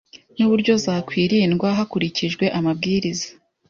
n’uburyo 0.37 0.73
zakwirindwa 0.83 1.67
hakurikijwe 1.77 2.45
amabwiriza 2.57 3.27